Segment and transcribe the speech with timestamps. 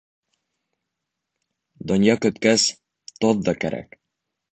[1.91, 2.65] Донъя көткәс,
[3.25, 3.95] тоҙ ҙа кәрәк.